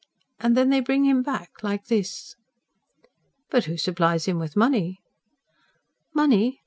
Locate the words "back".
1.21-1.61